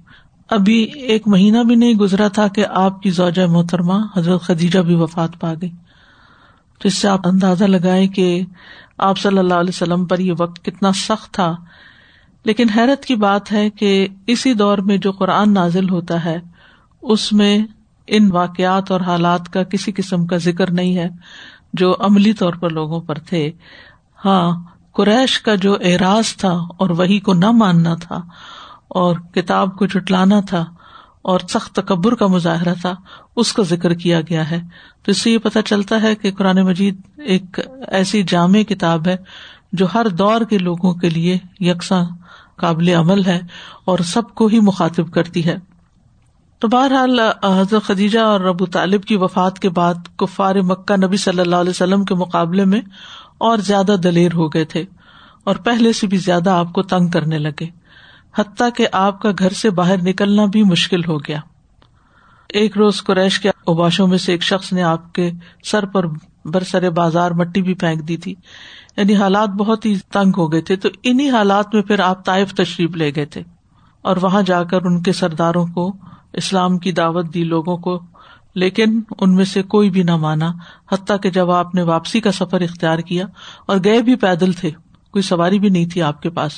ابھی 0.49 0.83
ایک 0.83 1.27
مہینہ 1.27 1.63
بھی 1.63 1.75
نہیں 1.75 1.93
گزرا 1.93 2.27
تھا 2.27 2.47
کہ 2.47 2.65
آپ 2.69 3.01
کی 3.01 3.09
زوجہ 3.09 3.45
محترمہ 3.45 4.07
حضرت 4.15 4.41
خدیجہ 4.41 4.79
بھی 4.79 4.95
وفات 4.95 5.39
پا 5.39 5.53
گئی۔ 5.61 5.69
تو 6.79 6.87
اس 6.87 6.93
سے 6.93 7.07
آپ 7.07 7.27
اندازہ 7.27 7.63
لگائے 7.63 8.07
کہ 8.07 8.41
آپ 8.97 9.17
صلی 9.17 9.37
اللہ 9.37 9.53
علیہ 9.53 9.69
وسلم 9.69 10.05
پر 10.05 10.19
یہ 10.19 10.33
وقت 10.39 10.65
کتنا 10.65 10.91
سخت 10.91 11.33
تھا۔ 11.33 11.55
لیکن 12.43 12.69
حیرت 12.69 13.05
کی 13.05 13.15
بات 13.15 13.51
ہے 13.51 13.69
کہ 13.69 14.07
اسی 14.27 14.53
دور 14.53 14.77
میں 14.77 14.97
جو 14.97 15.11
قرآن 15.11 15.53
نازل 15.53 15.89
ہوتا 15.89 16.25
ہے، 16.25 16.37
اس 17.01 17.33
میں 17.33 17.59
ان 18.07 18.31
واقعات 18.31 18.91
اور 18.91 19.01
حالات 19.01 19.49
کا 19.49 19.63
کسی 19.63 19.91
قسم 19.91 20.25
کا 20.25 20.37
ذکر 20.37 20.71
نہیں 20.71 20.97
ہے 20.97 21.09
جو 21.73 21.95
عملی 21.99 22.33
طور 22.33 22.53
پر 22.53 22.69
لوگوں 22.69 22.99
پر 23.01 23.15
تھے۔ 23.15 23.51
ہاں 24.25 24.63
قریش 24.91 25.41
کا 25.41 25.55
جو 25.55 25.77
اعراض 25.81 26.35
تھا 26.35 26.51
اور 26.51 26.89
وہی 26.89 27.19
کو 27.19 27.33
نہ 27.33 27.51
ماننا 27.51 27.95
تھا 27.95 28.21
اور 28.89 29.15
کتاب 29.15 29.77
کو 29.77 29.85
جٹلانا 29.85 30.39
تھا 30.39 30.65
اور 31.21 31.39
سخت 31.49 31.75
تکبر 31.75 32.15
کا 32.15 32.27
مظاہرہ 32.27 32.73
تھا، 32.81 32.93
اس 33.35 33.53
کا 33.53 33.63
ذکر 33.63 33.93
کیا 33.93 34.21
گیا 34.21 34.51
ہے۔ 34.51 34.59
تو 35.03 35.11
اس 35.11 35.21
سے 35.21 35.31
یہ 35.31 35.37
پتا 35.37 35.61
چلتا 35.61 36.01
ہے 36.01 36.15
کہ 36.15 36.31
قرآن 36.31 36.61
مجید 36.61 37.01
ایک 37.17 37.59
ایسی 37.87 38.23
جامع 38.23 38.61
کتاب 38.61 39.07
ہے 39.07 39.15
جو 39.73 39.87
ہر 39.93 40.07
دور 40.07 40.41
کے 40.41 40.57
لوگوں 40.57 40.93
کے 40.93 41.09
لیے 41.09 41.37
یکساں 41.59 42.03
قابل 42.55 42.89
عمل 42.89 43.25
ہے 43.25 43.39
اور 43.85 43.99
سب 43.99 44.21
کو 44.33 44.47
ہی 44.47 44.59
مخاطب 44.59 45.11
کرتی 45.11 45.45
ہے۔ 45.45 45.55
تو 46.59 46.67
بہرحال، 46.67 47.19
حضرت 47.43 47.83
خدیجہ 47.83 48.19
اور 48.19 48.41
ابو 48.41 48.65
طالب 48.65 49.03
کی 49.03 49.15
وفات 49.15 49.59
کے 49.59 49.69
بعد 49.69 49.93
کفار 50.17 50.55
مکہ 50.55 51.05
نبی 51.05 51.17
صلی 51.17 51.39
اللہ 51.39 51.55
علیہ 51.55 51.69
وسلم 51.69 52.05
کے 52.05 52.15
مقابلے 52.15 52.65
میں 52.65 52.81
اور 53.37 53.57
زیادہ 53.57 53.95
دلیر 54.03 54.33
ہو 54.33 54.47
گئے 54.47 54.65
تھے 54.65 54.83
اور 55.43 55.55
پہلے 55.55 55.93
سے 55.93 56.07
بھی 56.07 56.17
زیادہ 56.17 56.49
آپ 56.49 56.73
کو 56.73 56.81
تنگ 56.81 57.07
کرنے 57.07 57.37
لگے۔ 57.37 57.78
حتیٰ 58.37 58.69
کہ 58.77 58.87
آپ 58.91 59.21
کا 59.21 59.31
گھر 59.39 59.49
سے 59.49 59.69
باہر 59.69 59.97
نکلنا 59.97 60.45
بھی 60.45 60.63
مشکل 60.63 61.05
ہو 61.05 61.17
گیا۔ 61.19 61.39
ایک 62.49 62.77
روز 62.77 63.03
قریش 63.03 63.39
کے 63.39 63.49
اوباشوں 63.49 64.07
میں 64.07 64.17
سے 64.17 64.31
ایک 64.31 64.43
شخص 64.43 64.73
نے 64.73 64.83
آپ 64.83 65.13
کے 65.13 65.31
سر 65.63 65.85
پر 65.85 66.05
برسر 66.45 66.89
بازار 66.89 67.31
مٹی 67.31 67.61
بھی 67.61 67.73
پھینک 67.73 68.07
دی 68.07 68.17
تھی۔ 68.17 68.35
یعنی 68.97 69.15
حالات 69.15 69.49
بہت 69.49 69.85
ہی 69.85 69.95
تنگ 69.95 70.31
ہو 70.37 70.51
گئے 70.51 70.61
تھے۔ 70.61 70.75
تو 70.75 70.89
انہیں 71.03 71.29
حالات 71.29 71.73
میں 71.73 71.81
پھر 71.81 71.99
آپ 71.99 72.25
طائف 72.25 72.53
تشریف 72.53 72.95
لے 72.95 73.11
گئے 73.15 73.25
تھے۔ 73.25 73.43
اور 74.01 74.17
وہاں 74.21 74.41
جا 74.41 74.63
کر 74.63 74.81
ان 74.81 75.03
کے 75.03 75.13
سرداروں 75.13 75.65
کو، 75.65 75.95
اسلام 76.33 76.77
کی 76.77 76.91
دعوت 76.91 77.33
دی 77.33 77.43
لوگوں 77.43 77.77
کو، 77.77 77.99
لیکن 78.55 79.01
ان 79.19 79.35
میں 79.35 79.45
سے 79.45 79.63
کوئی 79.63 79.89
بھی 79.89 80.03
نہ 80.03 80.15
مانا۔ 80.15 80.51
حتیٰ 80.91 81.17
کہ 81.23 81.29
جب 81.29 81.51
آپ 81.51 81.75
نے 81.75 81.81
واپسی 81.81 82.19
کا 82.19 82.31
سفر 82.31 82.61
اختیار 82.61 82.99
کیا 82.99 83.25
اور 83.65 83.77
گئے 83.83 84.01
بھی 84.01 84.15
پیدل 84.15 84.53
تھے، 84.53 84.71
کوئی 85.11 85.21
سواری 85.21 85.59
بھی 85.59 85.69
نہیں 85.69 85.85
تھی 85.85 86.01
آپ 86.01 86.21
کے 86.21 86.29
پاس۔ 86.29 86.51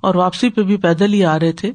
اور 0.00 0.14
واپسی 0.14 0.48
پہ 0.48 0.62
بھی 0.62 0.76
پیدل 0.76 1.12
ہی 1.12 1.24
آ 1.24 1.38
رہے 1.38 1.52
تھے۔ 1.52 1.72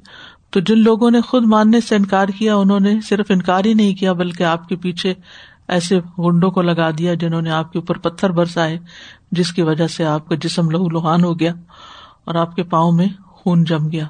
تو 0.50 0.60
جن 0.60 0.79
لوگوں 0.79 1.12
نے 1.12 1.22
خود 1.22 1.44
ماننے 1.46 1.82
سے 1.82 1.96
انکار 1.96 2.27
کیا، 2.27 2.55
انہوں 2.55 2.79
نے 2.79 3.00
صرف 3.01 3.25
انکار 3.29 3.65
ہی 3.65 3.74
نہیں 3.74 3.96
کیا، 3.96 4.13
بلکہ 4.13 4.44
آپ 4.44 4.67
کے 4.70 4.75
پیچھے 4.75 5.13
ایسے 5.67 6.00
گنڈوں 6.20 6.51
کو 6.51 6.62
لگا 6.62 6.89
دیا 6.98 7.13
جنہوں 7.13 7.41
نے 7.41 7.51
آپ 7.51 7.72
کے 7.74 7.79
اوپر 7.79 7.98
پتھر 7.98 8.29
برسائے، 8.29 8.77
جس 9.32 9.51
کی 9.53 9.62
وجہ 9.62 9.88
سے 9.88 10.05
آپ 10.05 10.27
کا 10.29 10.36
جسم 10.36 10.70
لہو 10.70 10.89
لوہان 10.89 11.24
ہو 11.24 11.39
گیا 11.39 11.53
اور 12.25 12.36
آپ 12.36 12.55
کے 12.55 12.63
پاؤں 12.63 12.91
میں 12.91 13.08
خون 13.27 13.63
جم 13.63 13.89
گیا۔ 13.91 14.05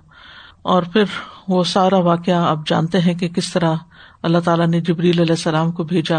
اور 0.62 0.84
پھر 0.84 1.04
وہ 1.48 1.64
سارا 1.64 1.98
واقعہ 1.98 2.46
آپ 2.48 2.68
جانتے 2.68 3.00
ہیں 3.00 3.14
کہ 3.14 3.28
کس 3.28 3.52
طرح 3.54 3.76
اللہ 4.24 4.38
تعالیٰ 4.46 4.68
نے 4.68 4.82
جبریل 4.82 5.20
علیہ 5.20 5.32
السلام 5.32 5.72
کو 5.72 5.84
بھیجا۔ 5.84 6.18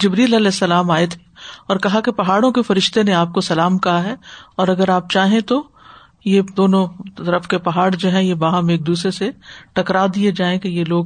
جبریل 0.00 0.34
علیہ 0.34 0.46
السلام 0.46 0.90
آئے 0.90 1.06
تھے 1.06 1.22
اور 1.68 1.76
کہا 1.76 2.00
کہ 2.00 2.12
پہاڑوں 2.12 2.50
کے 2.52 2.62
فرشتے 2.62 3.02
نے 3.02 3.12
آپ 3.14 3.32
کو 3.32 3.40
سلام 3.40 3.78
کہا 3.78 4.02
ہے، 4.04 4.14
اور 4.56 4.68
اگر 4.68 4.88
آپ 4.88 5.10
چاہیں 5.10 5.40
تو 5.40 5.62
یہ 6.24 6.42
دونوں 6.56 6.86
طرف 7.16 7.48
کے 7.48 7.58
پہاڑ 7.58 7.94
جو 7.94 8.10
ہیں، 8.10 8.22
یہ 8.22 8.34
باہم 8.34 8.68
ایک 8.68 8.86
دوسرے 8.86 9.10
سے 9.10 9.30
ٹکرا 9.72 10.06
دیے 10.14 10.30
جائیں 10.30 10.58
کہ 10.58 10.68
یہ 10.68 10.84
لوگ 10.84 11.04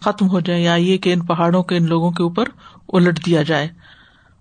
ختم 0.00 0.28
ہو 0.28 0.40
جائیں 0.40 0.62
یا 0.64 0.74
یہ 0.74 0.98
کہ 0.98 1.12
ان 1.12 1.20
پہاڑوں 1.26 1.62
کے، 1.62 1.76
ان 1.76 1.86
لوگوں 1.86 2.10
کے 2.10 2.22
اوپر 2.22 2.48
الٹ 2.88 3.26
دیا 3.26 3.42
جائے۔ 3.42 3.68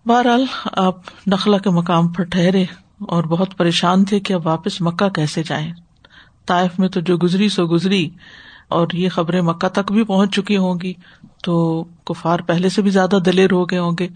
بہرحال، 0.05 0.45
آپ 0.71 0.95
نخلا 1.27 1.57
کے 1.57 1.69
مقام 1.69 2.07
پر 2.07 2.23
ٹھہرے 2.23 2.63
اور 2.99 3.23
بہت 3.23 3.57
پریشان 3.57 4.05
تھے 4.05 4.19
کہ 4.19 4.33
اب 4.33 4.47
واپس 4.47 4.81
مکہ 4.81 5.09
کیسے 5.09 5.43
جائیں۔ 5.43 5.71
طائف 6.45 6.79
میں 6.79 6.89
تو 6.89 6.99
جو 6.99 7.17
گزری 7.17 7.49
سو 7.49 7.65
گزری، 7.67 8.09
اور 8.67 8.87
یہ 8.93 9.09
خبریں 9.09 9.41
مکہ 9.41 9.67
تک 9.67 9.91
بھی 9.91 10.03
پہنچ 10.03 10.35
چکی 10.35 10.57
ہوں 10.57 10.79
گی۔ 10.83 10.93
تو 11.43 11.83
کفار 11.83 12.39
پہلے 12.39 12.69
سے 12.69 12.81
بھی 12.81 12.91
زیادہ 12.91 13.19
دلیر 13.25 13.51
ہو 13.51 13.65
گئے 13.65 13.79
ہوں 13.79 13.91
گے 13.99 14.07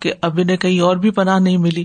کہ 0.00 0.12
اب 0.22 0.38
انہیں 0.42 0.56
کہیں 0.56 0.80
اور 0.80 0.96
بھی 0.96 1.10
پناہ 1.10 1.38
نہیں 1.38 1.58
ملی۔ 1.58 1.84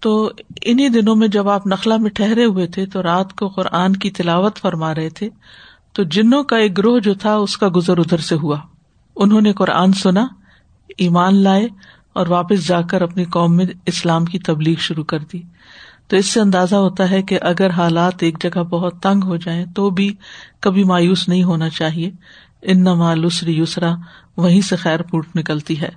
تو 0.00 0.30
انہیں 0.62 0.88
دنوں 0.88 1.16
میں 1.16 1.28
جب 1.28 1.48
آپ 1.48 1.66
نخلا 1.66 1.96
میں 1.96 2.10
ٹھہرے 2.10 2.44
ہوئے 2.44 2.66
تھے 2.66 2.86
تو 2.86 3.02
رات 3.02 3.32
کو 3.32 3.48
قرآن 3.48 3.92
کی 3.92 4.10
تلاوت 4.10 4.56
فرما 4.56 4.94
رہے 4.94 5.08
تھے، 5.08 5.28
تو 5.92 6.02
جنوں 6.02 6.42
کا 6.42 6.56
ایک 6.56 6.78
گروہ 6.78 6.98
جو 6.98 7.14
تھا 7.14 7.34
اس 7.34 7.56
کا 7.56 7.68
گزر 7.76 7.98
ادھر 7.98 8.18
سے 8.18 8.34
ہوا۔ 8.34 8.58
انہوں 9.16 9.40
نے 9.40 9.52
قرآن 9.52 9.92
سنا، 9.92 10.26
ایمان 10.98 11.34
لائے 11.34 11.68
اور 12.12 12.26
واپس 12.26 12.66
جا 12.68 12.82
کر 12.82 13.02
اپنی 13.02 13.24
قوم 13.24 13.56
میں 13.56 13.66
اسلام 13.86 14.24
کی 14.24 14.38
تبلیغ 14.38 14.76
شروع 14.78 15.04
کر 15.04 15.18
دی۔ 15.18 15.42
تو 16.08 16.16
اس 16.16 16.26
سے 16.26 16.40
اندازہ 16.40 16.76
ہوتا 16.76 17.10
ہے 17.10 17.22
کہ 17.22 17.38
اگر 17.42 17.70
حالات 17.70 18.14
ایک 18.18 18.42
جگہ 18.42 18.62
بہت 18.62 19.02
تنگ 19.02 19.24
ہو 19.24 19.36
جائیں 19.36 19.64
تو 19.74 19.90
بھی 19.90 20.14
کبھی 20.60 20.84
مایوس 20.84 21.28
نہیں 21.28 21.42
ہونا 21.42 21.68
چاہیے۔ 21.68 22.10
ان 22.62 22.80
نمالسری 22.80 23.60
یسرا، 23.60 23.94
وہیں 24.36 24.60
سے 24.60 24.76
خیر 24.76 25.02
پوٹ 25.02 25.26
نکلتی 25.36 25.80
ہے۔ 25.80 25.88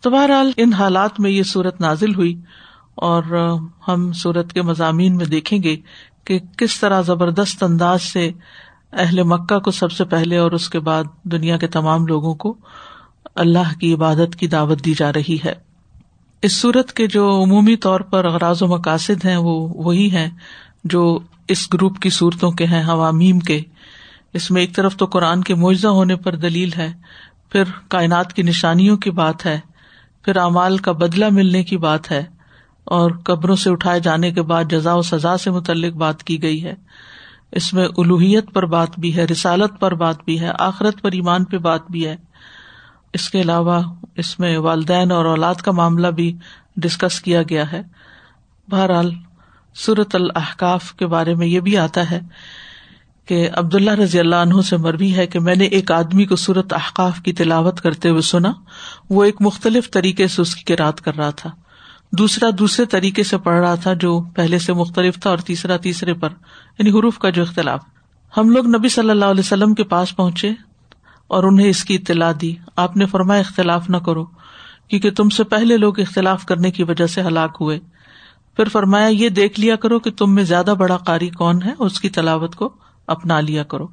تو 0.00 0.10
بہرحال 0.10 0.50
ان 0.56 0.72
حالات 0.72 1.20
میں 1.20 1.30
یہ 1.30 1.42
صورت 1.42 1.80
نازل 1.80 2.14
ہوئی۔ 2.14 2.40
اور 2.96 3.22
ہم 3.88 4.12
صورت 4.12 4.52
کے 4.52 4.62
مضامین 4.62 5.16
میں 5.16 5.24
دیکھیں 5.24 5.62
گے 5.62 5.76
کہ 6.24 6.38
کس 6.56 6.80
طرح 6.80 7.00
زبردست 7.00 7.62
انداز 7.62 8.02
سے 8.02 8.30
اہل 8.92 9.22
مکہ 9.22 9.58
کو 9.58 9.70
سب 9.70 9.92
سے 9.92 10.04
پہلے 10.04 10.36
اور 10.36 10.52
اس 10.52 10.68
کے 10.70 10.80
بعد 10.80 11.04
دنیا 11.22 11.56
کے 11.56 11.66
تمام 11.66 12.06
لوگوں 12.06 12.34
کو 12.34 12.56
اللہ 13.34 13.78
کی 13.80 13.94
عبادت 13.94 14.36
کی 14.36 14.46
دعوت 14.46 14.84
دی 14.84 14.94
جا 14.94 15.12
رہی 15.12 15.36
ہے۔ 15.44 15.52
اس 16.42 16.60
صورت 16.60 16.92
کے 16.92 17.06
جو 17.06 17.42
عمومی 17.42 17.76
طور 17.76 18.00
پر 18.00 18.24
اغراض 18.24 18.62
و 18.62 18.66
مقاصد 18.66 19.24
ہیں 19.24 19.36
وہ 19.36 19.68
وہی 19.68 20.10
ہیں 20.10 20.30
جو 20.84 21.18
اس 21.48 21.72
گروپ 21.72 21.98
کی 21.98 22.10
صورتوں 22.10 22.50
کے 22.50 22.66
ہیں 22.66 22.82
حوامیم 22.88 23.38
کے۔ 23.38 23.60
اس 24.32 24.50
میں 24.50 24.60
ایک 24.60 24.76
طرف 24.76 24.96
تو 24.96 25.06
قرآن 25.06 25.42
کے 25.42 25.54
معجزہ 25.54 25.88
ہونے 25.88 26.16
پر 26.16 26.36
دلیل 26.36 26.70
ہے، 26.76 26.92
پھر 27.52 27.62
کائنات 27.88 28.32
کی 28.32 28.42
نشانیوں 28.42 28.96
کی 28.96 29.10
بات 29.10 29.46
ہے، 29.46 29.60
پھر 30.24 30.36
اعمال 30.36 30.78
کا 30.78 30.92
بدلا 30.92 31.28
ملنے 31.30 31.64
کی 31.64 31.76
بات 31.76 32.10
ہے۔ 32.10 32.35
اور 32.86 33.10
قبروں 33.24 33.56
سے 33.56 33.70
اٹھائے 33.70 34.00
جانے 34.00 34.30
کے 34.30 34.42
بعد 34.42 34.64
جزا 34.70 34.94
و 34.94 35.02
سزا 35.02 35.38
سے 35.38 35.50
متعلق 35.50 35.94
بات 35.94 36.24
کی 36.24 36.42
گئی 36.42 36.64
ہے۔ 36.64 36.74
اس 37.52 37.72
میں 37.72 37.88
الوحیت 37.96 38.52
پر 38.52 38.66
بات 38.66 38.88
بھی 38.98 39.16
ہے، 39.16 39.24
رسالت 39.24 39.80
پر 39.80 39.94
بات 39.94 40.24
بھی 40.24 40.40
ہے، 40.40 40.50
آخرت 40.58 41.02
پر 41.02 41.12
ایمان 41.12 41.44
پہ 41.44 41.58
بات 41.58 41.80
بھی 41.90 42.06
ہے۔ 42.06 42.16
اس 43.12 43.30
کے 43.30 43.40
علاوہ 43.40 43.82
اس 44.16 44.38
میں 44.38 44.58
والدین 44.58 45.12
اور 45.12 45.24
اولاد 45.24 45.54
کا 45.54 45.72
معاملہ 45.72 46.06
بھی 46.06 46.36
ڈسکس 46.76 47.20
کیا 47.20 47.42
گیا 47.42 47.72
ہے۔ 47.72 47.82
بہرحال 48.70 49.10
صورت 49.74 50.14
الحکاف 50.14 50.92
کے 50.92 51.06
بارے 51.06 51.34
میں 51.34 51.46
یہ 51.46 51.60
بھی 51.60 51.76
آتا 51.76 52.10
ہے 52.10 52.20
کہ 53.26 53.48
عبداللہ 53.52 53.90
رضی 53.90 54.20
اللہ 54.20 54.36
عنہ 54.36 54.60
سے 54.60 54.76
مربی 54.76 55.16
ہے 55.16 55.26
کہ 55.26 55.40
میں 55.40 55.54
نے 55.54 55.64
ایک 55.64 55.92
آدمی 55.92 56.24
کو 56.24 56.36
صورت 56.36 56.72
احقاف 56.72 57.20
کی 57.20 57.32
تلاوت 57.32 57.80
کرتے 57.80 58.08
ہوئے 58.08 58.20
سنا۔ 58.20 58.52
وہ 59.10 59.24
ایک 59.24 59.36
مختلف 59.40 59.90
طریقے 59.90 60.28
سے 60.28 60.42
اس 60.42 60.56
کی 60.56 60.64
کراط 60.64 61.00
کر 61.00 61.14
رہا 61.16 61.30
تھا۔ 61.30 61.50
دوسرا 62.18 62.48
دوسرے 62.58 62.86
طریقے 62.86 63.22
سے 63.22 63.38
پڑھ 63.38 63.60
رہا 63.60 63.74
تھا 63.74 63.92
جو 63.92 64.20
پہلے 64.34 64.58
سے 64.58 64.72
مختلف 64.72 65.18
تھا 65.18 65.30
اور 65.30 65.38
تیسرا 65.38 65.76
تیسرے 65.76 66.14
پر 66.14 66.28
یعنی 66.78 66.90
حروف 66.90 67.18
کا 67.18 67.30
جو 67.30 67.42
اختلاف۔ 67.42 67.80
ہم 68.36 68.50
لوگ 68.50 68.66
نبی 68.66 68.88
صلی 68.88 69.10
اللہ 69.10 69.24
علیہ 69.24 69.40
وسلم 69.40 69.74
کے 69.74 69.84
پاس 69.84 70.16
پہنچے 70.16 70.50
اور 71.26 71.44
انہیں 71.44 71.68
اس 71.68 71.84
کی 71.84 71.94
اطلاع 71.94 72.32
دی۔ 72.40 72.54
آپ 72.76 72.96
نے 72.96 73.06
فرمایا، 73.06 73.40
اختلاف 73.40 73.90
نہ 73.90 73.96
کرو، 73.96 74.24
کیونکہ 74.88 75.10
تم 75.10 75.28
سے 75.28 75.44
پہلے 75.44 75.76
لوگ 75.76 76.00
اختلاف 76.00 76.44
کرنے 76.44 76.70
کی 76.70 76.82
وجہ 76.82 77.06
سے 77.06 77.22
ہلاک 77.22 77.56
ہوئے۔ 77.60 77.80
پھر 78.56 78.68
فرمایا، 78.68 79.06
یہ 79.06 79.28
دیکھ 79.28 79.60
لیا 79.60 79.76
کرو 79.76 79.98
کہ 79.98 80.10
تم 80.10 80.34
میں 80.34 80.42
زیادہ 80.42 80.74
بڑا 80.78 80.96
قاری 80.96 81.28
کون 81.28 81.62
ہے 81.62 81.72
اس 81.78 82.00
کی 82.00 82.08
تلاوت 82.08 82.54
کو 82.54 82.72
اپنا 83.06 83.40
لیا 83.40 83.62
کرو۔ 83.62 83.86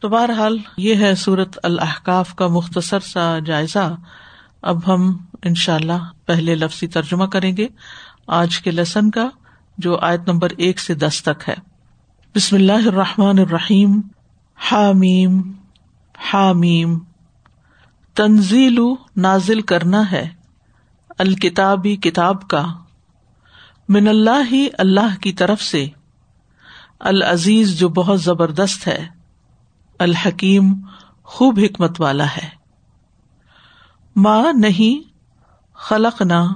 تو 0.00 0.08
بہرحال، 0.08 0.58
یہ 0.76 0.94
ہے 0.94 1.14
سورت 1.14 1.58
الحکاف 1.62 2.34
کا 2.34 2.46
مختصر 2.46 3.00
سا 3.00 3.38
جائزہ۔ 3.46 3.96
اب 4.62 4.94
ہم 4.94 5.16
ان 5.42 5.54
شاء 5.54 5.74
اللہ 5.74 6.10
پہلے 6.26 6.54
لفظی 6.54 6.86
ترجمہ 6.86 7.24
کریں 7.24 7.56
گے۔ 7.56 7.68
آج 8.26 8.58
کے 8.58 8.70
لسن 8.70 9.10
کا 9.10 9.28
جو 9.78 9.98
آیت 9.98 10.20
نمبر 10.26 10.48
ایک 10.56 10.80
سے 10.80 10.94
دس 10.94 11.22
تک 11.22 11.48
ہے۔ 11.48 11.54
بسم 12.34 12.56
اللہ 12.56 12.72
الرحمن 12.72 13.38
الرحیم۔ 13.38 14.00
حامیم۔ 14.56 15.52
حامیم۔ 16.32 16.98
تنزیل 18.14 18.78
نازل 19.16 19.60
کرنا 19.60 20.12
ہے۔ 20.12 20.28
الکتابی 21.18 21.96
کتاب 21.96 22.48
کا۔ 22.48 22.66
من 23.88 24.08
اللہ 24.08 24.52
ہی 24.52 24.68
اللہ 24.78 25.22
کی 25.22 25.32
طرف 25.32 25.62
سے۔ 25.62 25.86
العزیز 27.00 27.78
جو 27.78 27.88
بہت 27.88 28.20
زبردست 28.20 28.86
ہے۔ 28.86 29.06
الحکیم 29.98 30.74
خوب 31.22 31.58
حکمت 31.62 32.00
والا 32.00 32.26
ہے۔ 32.26 32.48
ماں 34.16 34.52
نہیں 34.52 35.09
خلق 35.80 36.22
نہ 36.22 36.54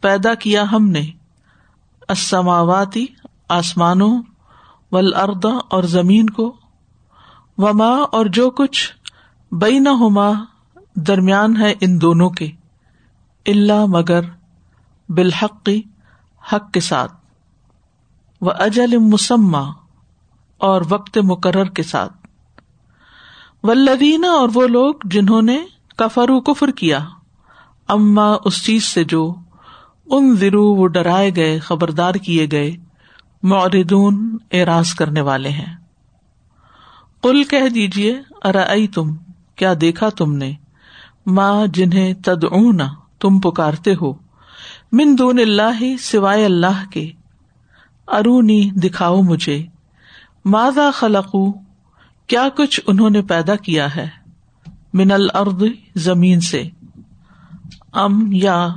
پیدا 0.00 0.34
کیا 0.34 0.64
ہم 0.72 0.88
نے۔ 0.88 1.10
اسماواتی 2.08 3.06
آسمانوں 3.48 4.22
ولردا 4.92 5.58
اور 5.70 5.82
زمین 5.82 6.30
کو۔ 6.30 6.56
و 7.58 7.74
ماں 7.74 8.06
اور 8.12 8.26
جو 8.26 8.50
کچھ 8.50 8.92
بئی 9.52 9.78
نہ 9.78 9.88
ہوما 9.88 10.30
درمیان 10.96 11.56
ہے 11.56 11.74
ان 11.80 12.00
دونوں 12.00 12.30
کے۔ 12.30 12.50
اللہ 13.46 13.86
مگر 13.86 14.20
بالحقی 15.08 15.82
حق 16.52 16.72
کے 16.72 16.80
ساتھ۔ 16.80 17.12
وہ 18.40 18.50
اجل 18.58 18.98
مسمہ 18.98 19.72
اور 20.58 20.82
وقت 20.88 21.18
مقرر 21.18 21.64
کے 21.64 21.82
ساتھ۔ 21.82 22.26
ولدینہ 23.62 24.26
اور 24.26 24.48
وہ 24.54 24.66
لوگ 24.66 24.94
جنہوں 25.04 25.42
نے 25.42 25.58
کفر 25.96 26.30
و 26.30 26.40
کفر 26.40 26.70
کیا۔ 26.70 26.98
اما 27.88 28.36
اس 28.44 28.64
چیز 28.64 28.84
سے 28.84 29.04
جو 29.04 29.34
ان 30.06 30.36
ضرو 30.36 30.74
وہ 30.74 30.86
ڈرائے 30.86 31.30
گئے، 31.36 31.58
خبردار 31.58 32.14
کیے 32.14 32.46
گئے 32.52 32.70
موردون 33.42 34.38
اعراض 34.52 34.94
کرنے 34.94 35.20
والے 35.20 35.48
ہیں۔ 35.48 35.76
کل 37.22 37.44
کہہ 37.44 37.68
دیجیے 37.68 38.20
ارا 38.44 38.74
تم 38.94 39.16
کیا 39.56 39.74
دیکھا 39.80 40.08
تم 40.08 40.34
نے؟ 40.34 40.52
ماں 41.26 41.66
جنہیں 41.66 42.14
تدعونا 42.14 42.86
تم 43.20 43.40
پکارتے 43.40 43.94
ہو، 43.94 44.12
من 44.92 45.18
دون 45.18 45.38
اللہ 45.38 45.96
سوائے 45.96 46.44
اللہ 46.44 46.90
کے۔ 46.90 47.10
ارونی، 48.08 48.70
دکھاؤ 48.70 49.22
مجھے۔ 49.22 49.66
ماضا 50.44 50.90
خلق 50.94 51.36
کیا 52.26 52.48
کچھ 52.56 52.80
انہوں 52.86 53.10
نے 53.10 53.22
پیدا 53.22 53.56
کیا 53.56 53.96
ہے؟ 53.96 54.08
من 54.92 55.12
الارض، 55.12 55.64
زمین 55.94 56.40
سے۔ 56.40 56.64
ام 57.94 58.32
یا 58.32 58.68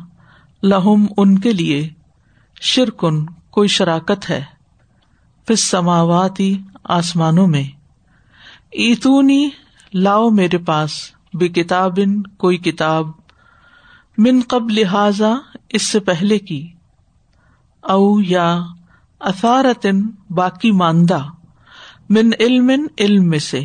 لہم 0.64 1.06
ان 1.18 1.40
کے 1.40 1.54
لیے 1.54 1.90
شرکن، 2.62 3.26
کوئی 3.26 3.68
شراکت 3.68 4.30
ہے۔ 4.30 4.44
پس 5.46 5.64
سماواتی 5.64 6.58
آسمانوں 6.84 7.48
میں۔ 7.48 7.64
ایتونی، 8.72 9.50
لاؤ 9.94 10.30
میرے 10.30 10.58
پاس 10.58 10.92
بے 11.34 11.48
کتاب 11.48 12.00
کوئی 12.38 12.58
کتاب۔ 12.58 13.08
من 14.18 14.42
قبل 14.48 14.74
لہذا 14.74 15.34
اس 15.70 15.92
سے 15.92 16.00
پہلے 16.00 16.40
کی۔ 16.40 16.74
او 17.82 18.22
یا 18.22 18.60
اثارتن، 19.20 20.02
باقی 20.30 20.72
ماندہ۔ 20.72 21.20
من 22.10 22.30
علم 22.40 22.72
علم 23.00 23.30
میں 23.30 23.40
سے۔ 23.40 23.62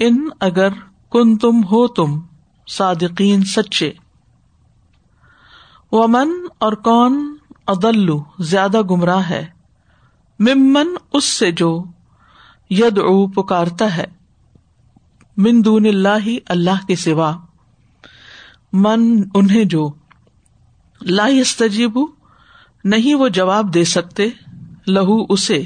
ان 0.00 0.28
اگر 0.40 0.68
کن 1.10 1.38
تم 1.38 1.64
ہو 1.64 1.88
تم۔ 1.88 2.20
صادقین 2.68 3.44
سچے۔ 3.44 3.92
و 5.92 6.08
من 6.08 6.30
اور 6.58 6.72
کون 6.72 7.36
ادلو 7.66 8.24
زیادہ 8.38 8.82
گمراہ 8.82 9.30
ہے، 9.30 9.46
ممن 10.38 10.88
اس 11.12 11.24
سے 11.24 11.52
جو 11.52 11.84
ید 12.70 12.98
او 12.98 13.26
پکارتا 13.26 13.96
ہے، 13.96 14.04
من 15.36 15.64
دون 15.64 15.86
اللہ 15.86 16.28
اللہ 16.46 16.86
کے 16.86 16.96
سوا۔ 16.96 17.36
من 18.72 19.22
انہیں 19.34 19.64
جو 19.64 19.90
لا 21.00 21.28
نہیں 22.84 23.14
وہ 23.14 23.28
جواب 23.28 23.74
دے 23.74 23.84
سکتے، 23.84 24.28
لہو 24.86 25.24
اسے۔ 25.28 25.62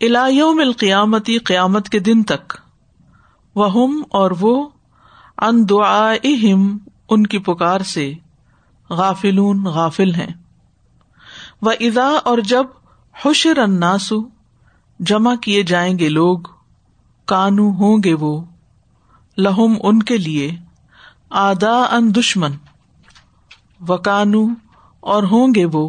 الایوم 0.00 0.60
القیامتی، 0.60 1.38
قیامت 1.38 1.88
کے 1.88 1.98
دن 1.98 2.22
تک۔ 2.22 2.54
وہ 3.54 3.88
اور 4.10 4.30
وہ 4.40 4.68
ان 5.40 5.68
دعا 5.68 6.14
ان 7.08 7.26
کی 7.26 7.38
پکار 7.38 7.80
سے۔ 7.80 8.12
غافلون 8.90 9.62
غافل 9.64 10.14
ہیں۔ 10.14 10.32
وہ 11.62 11.72
ادا 11.80 12.18
اور 12.24 12.38
جب 12.38 12.64
حشر 13.24 13.58
اناسو 13.58 14.16
جمع 15.00 15.34
کیے 15.34 15.62
جائیں 15.62 15.98
گے 15.98 16.08
لوگ، 16.08 16.38
کانو 17.24 17.70
ہوں 17.70 17.98
گے 18.04 18.14
وہ، 18.14 18.44
لہم 19.38 19.74
ان 19.82 20.02
کے 20.02 20.18
لیے 20.18 20.56
آدا 21.30 21.82
ان 21.82 22.14
دشمن۔ 22.14 22.50
و 23.88 23.96
کانو 23.96 24.46
اور 25.00 25.22
ہوں 25.22 25.54
گے 25.54 25.64
وہ 25.64 25.88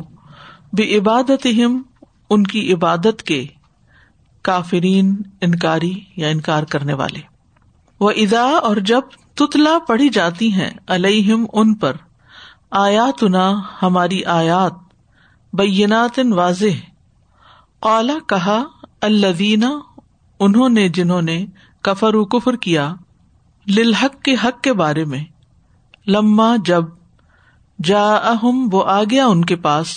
بے 0.74 0.98
عبادت 0.98 1.46
ہم 1.46 1.84
ان 2.30 2.44
کی 2.44 2.74
عبادت 2.74 3.24
کے 3.24 3.46
کافرین، 4.42 5.22
انکاری 5.42 6.00
یا 6.16 6.28
انکار 6.28 6.64
کرنے 6.64 6.94
والے۔ 6.94 7.20
وہ 8.00 8.12
ادا 8.12 8.44
اور 8.44 8.76
جب 8.76 9.02
تتلا 9.36 9.78
پڑھی 9.88 10.10
جاتی 10.10 10.54
ہیں 10.54 10.70
الہم 10.88 11.46
ان 11.54 11.74
پر۔ 11.74 11.96
آیات 12.72 13.24
ہماری 13.82 14.26
آیات۔ 14.26 14.74
بینات 15.54 16.20
واضح۔ 16.32 16.80
اعلی 17.84 18.14
کہا 18.28 18.64
الدینہ 19.02 19.66
انہوں 20.40 20.70
نے 20.70 20.90
جنہوں 20.90 21.22
نے 21.22 21.46
کفر 21.82 22.16
و 22.16 22.26
کفر 22.26 22.56
کیا 22.56 22.94
للحق 23.68 24.22
کے 24.22 24.36
حق 24.44 24.62
کے 24.62 24.74
بارے 24.74 25.06
میں۔ 25.06 25.24
لما 26.08 26.56
جب 26.66 26.84
جا 27.84 28.16
اہم 28.16 28.70
وہ 28.72 28.84
آ 28.88 29.04
گیا 29.04 29.26
ان 29.26 29.46
کے 29.46 29.56
پاس۔ 29.56 29.88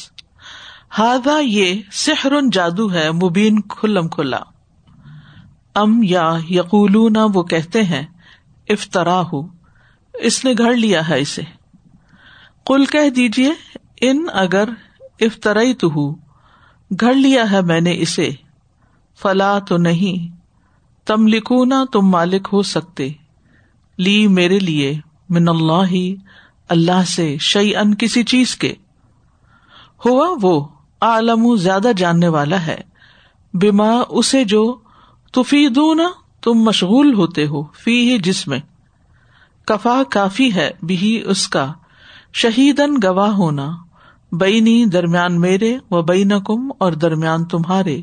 ہاضا 0.99 1.39
یہ 1.43 1.83
سحر 1.93 2.33
جادو 2.53 2.93
ہے، 2.93 3.11
مبین، 3.11 3.61
کھلم 3.61 4.09
کھلا۔ 4.09 4.41
ام 5.75 6.01
یا 6.03 6.37
یقول 6.49 7.17
وہ 7.35 7.43
کہتے 7.43 7.85
ہیں 7.85 8.07
افطرا 8.69 9.23
ہو 9.33 9.43
اس 10.15 10.45
نے 10.45 10.53
گھڑ 10.59 10.75
لیا 10.75 11.09
ہے 11.09 11.21
اسے۔ 11.21 11.43
کل 12.67 12.85
کہہ 12.85 13.11
دیجیے 13.11 13.53
ان 14.01 14.27
اگر 14.33 14.69
افطرائی 15.21 15.75
تو 15.75 15.89
ہوں 15.89 16.15
گھڑ 17.01 17.15
لیا 17.15 17.51
ہے 17.51 17.63
میں 17.63 17.81
نے 17.81 18.01
اسے۔ 18.01 18.31
فلا 19.23 19.59
تو 19.59 19.77
نہیں 19.77 20.37
تم 21.07 21.27
لکھو 21.27 21.65
نہ 21.65 21.85
تم 21.93 22.07
مالک 22.07 22.49
ہو 22.53 22.63
سکتے۔ 22.63 23.09
لی 23.99 24.29
میرے 24.29 24.59
لیے، 24.59 25.01
من 25.29 25.49
اللہ 25.49 25.87
ہی 25.91 26.17
اللہ 26.69 27.05
سے 27.07 27.39
شعی 27.39 27.77
ان 27.77 27.95
کسی 27.95 28.23
چیز 28.23 28.57
کے۔ 28.57 28.75
ہوا 30.05 30.35
وہ 30.43 30.69
عالم 31.01 31.57
زیادہ 31.57 31.89
جاننے 31.97 32.29
والا 32.29 32.67
ہے 32.67 32.81
بیما 33.55 34.03
اسے 34.09 34.45
جو 34.45 34.79
تفیدون 35.33 36.01
تم 36.45 36.55
مشغول 36.55 37.15
ہوتے 37.15 37.47
ہو 37.47 37.63
فی 37.63 38.11
ہی 38.11 38.19
جس 38.19 38.49
میں۔ 38.49 38.59
کفا 39.67 40.03
کافی 40.11 40.55
ہے 40.55 40.71
بھی 40.83 41.23
اس 41.27 41.49
کا۔ 41.49 41.73
شہیدن 42.33 42.95
گواہ 43.05 43.31
ہونا۔ 43.31 43.77
بینی 44.33 44.85
درمیان 44.87 45.41
میرے 45.41 45.79
و 45.91 46.03
بین 46.03 46.29
کم 46.29 46.73
اور 46.79 46.93
درمیان 46.93 47.45
تمہارے۔ 47.45 48.03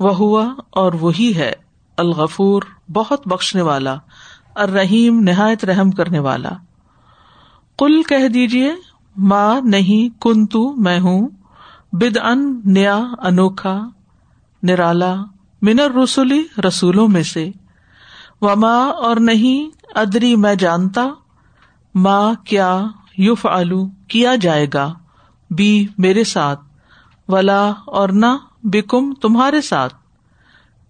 وہ 0.00 0.16
ہوا 0.16 0.54
اور 0.70 0.92
وہی 0.92 1.32
ہے 1.36 1.52
الغفور، 1.96 2.62
بہت 2.92 3.28
بخشنے 3.28 3.62
والا۔ 3.62 3.96
الرحیم، 4.54 5.20
نہایت 5.20 5.64
رحم 5.64 5.90
کرنے 5.90 6.18
والا۔ 6.18 6.50
کل 7.78 8.02
کہہ 8.02 8.28
دیجیے 8.28 8.72
ماں 9.16 9.60
نہیں 9.60 10.22
کن 10.22 10.46
تو 10.46 10.72
میں 10.72 11.00
ہوں۔ 11.00 11.28
بد 11.92 12.18
ان 12.22 12.60
نیا، 12.64 13.00
انوکھا، 13.18 13.88
نرالا۔ 14.62 15.14
منر 15.62 15.90
رسولی 16.04 16.42
رسولوں 16.68 17.08
میں 17.08 17.22
سے۔ 17.22 17.50
و 18.40 18.56
ماں 18.56 18.90
اور 18.90 19.16
نہیں، 19.16 19.88
ادری 19.94 20.36
میں 20.36 20.54
جانتا۔ 20.54 21.06
ماں 21.94 22.34
کیا 22.34 22.84
یوف 23.18 23.46
آلو 23.46 23.86
کیا 23.86 24.34
جائے 24.34 24.66
گا۔ 24.74 24.94
بی، 25.50 25.86
میرے 25.98 26.24
ساتھ۔ 26.24 26.60
ولا 27.28 27.72
اور 27.86 28.08
نہ، 28.08 28.36
بکم، 28.62 29.14
تمہارے 29.14 29.60
ساتھ۔ 29.60 29.94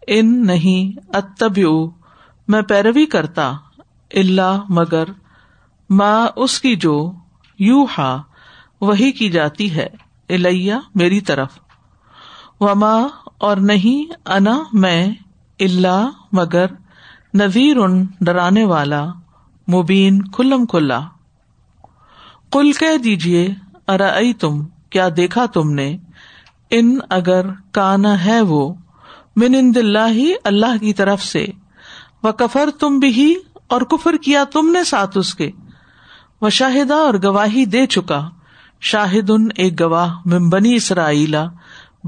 ان 0.06 0.46
نہیں 0.46 1.06
اتب 1.16 1.58
میں 2.48 2.62
پیروی 2.62 3.06
کرتا۔ 3.06 3.52
اللہ 4.14 4.62
مگر۔ 4.68 5.04
ماں 5.90 6.28
اس 6.36 6.60
کی 6.60 6.76
جو 6.76 7.12
یو 7.58 7.84
ہا 7.98 8.22
وہی 8.80 9.12
کی 9.12 9.30
جاتی 9.30 9.76
ہے۔ 9.76 9.86
الیا 10.28 10.78
میری 10.94 11.20
طرف۔ 11.20 11.58
و 12.60 12.74
ماں 12.74 13.08
اور 13.38 13.56
نہیں، 13.56 14.12
انا، 14.26 14.62
میں 14.72 15.06
اللہ 15.60 16.10
مگر 16.32 16.66
نذیر 17.34 17.76
ان 17.76 18.06
ڈرانے 18.20 18.64
والا، 18.64 19.04
مبین، 19.72 20.22
کھلم 20.22 20.66
کھلا۔ 20.66 21.00
کل 22.52 22.72
کہہ 22.72 22.96
دیجیے 22.96 23.48
ارا 23.88 24.20
تم 24.40 24.64
کیا 24.90 25.08
دیکھا 25.16 25.46
تم 25.46 25.70
نے؟ 25.70 25.96
ان 26.70 26.98
اگر 27.10 27.46
کانا 27.72 28.24
ہے 28.24 28.40
وہ، 28.40 28.74
من 29.36 29.54
ان 29.58 29.74
دلہ 29.74 30.08
ہی 30.08 30.32
اللہ 30.44 30.78
کی 30.80 30.92
طرف 30.92 31.22
سے۔ 31.22 31.46
وہ 32.22 32.32
کفر 32.32 32.68
تم 32.80 32.98
بھی 32.98 33.34
اور 33.68 33.80
کفر 33.80 34.16
کیا 34.16 34.44
تم 34.44 34.70
نے 34.70 34.84
ساتھ 34.84 35.18
اس 35.18 35.34
کے؟ 35.34 35.50
وہ 36.40 36.50
شاہدہ 36.50 36.94
اور 36.94 37.14
گواہی 37.24 37.64
دے 37.64 37.86
چکا۔ 37.86 38.28
شاہد 38.80 39.30
ان 39.30 39.48
ایک 39.56 39.80
گواہ 39.80 40.28
بنی 40.28 40.74
اسرائیلا 40.74 41.46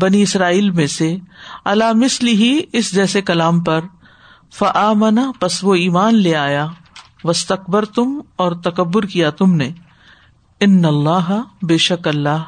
بنی 0.00 0.22
اسرائیل 0.22 0.70
میں 0.70 0.86
سے 0.86 1.16
اللہ 1.64 1.92
مسلی 1.92 2.32
ہی 2.32 2.60
اس 2.72 2.92
جیسے 2.92 3.22
کلام 3.22 3.60
پر 3.60 3.80
فا 4.54 4.92
منا 4.92 5.32
پس 5.40 5.64
وہ 5.64 5.74
ایمان 5.74 6.14
لے 6.14 6.34
آیا 6.36 6.66
وسطبر 7.24 7.84
تم 7.84 8.20
اور 8.36 8.52
تکبر 8.52 9.06
کیا 9.06 9.30
تم 9.30 9.54
نے۔ 9.54 9.70
ان 10.60 10.84
اللہ 10.84 11.42
بے 11.62 11.76
شک 11.78 12.08
اللہ 12.08 12.42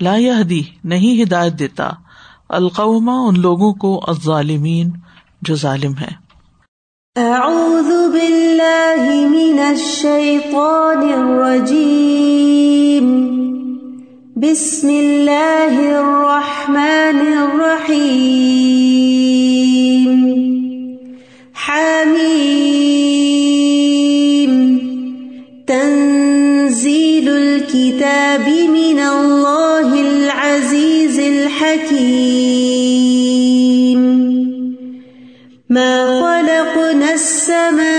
لا 0.00 0.16
دی 0.50 0.62
نہیں 0.84 1.22
ہدایت 1.22 1.58
دیتا۔ 1.58 1.90
القوما 2.48 3.14
ان 3.14 3.40
لوگوں 3.40 3.72
کو 3.72 4.04
الظالمین، 4.06 4.90
جو 5.42 5.54
ظالم 5.54 5.96
ہے 5.96 6.10
اعوذ 7.16 8.12
باللہ 8.12 9.28
من 9.28 9.58
الشیطان 9.66 11.12
الرجیم۔ 11.12 12.51
بسم 14.42 14.88
اللہ 14.88 15.74
الرحمن 15.80 17.18
الرحیم 17.32 18.48
حمیم 21.66 22.42
تنزیل 25.66 27.28
الكتاب 27.28 28.48
من 28.70 28.98
اللہ 29.04 29.94
العزیز 30.00 31.18
الحکیم 31.26 32.50
ما 35.70 35.90
خلقنا 36.20 37.10
السماوات 37.12 37.91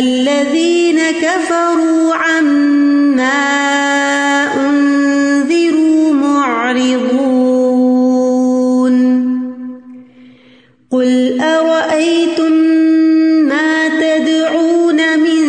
والذين 0.00 1.00
كفروا 1.10 2.14
عما 2.14 3.40
أنذروا 4.56 6.12
معرضون. 6.12 7.60
قل 10.90 11.40
أرأيتم 11.40 12.52
ما 13.52 13.88
تدعون 13.88 15.18
من 15.18 15.42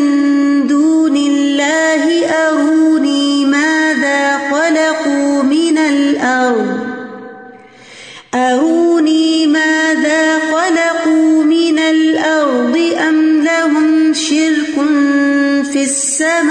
دون 0.68 1.18
الله؟ 1.18 2.04
أروني 2.26 3.46
ماذا 3.46 4.38
خلقوا 4.52 5.44
من 5.44 5.78
الأرض؟ 5.78 6.71
في 16.22 16.51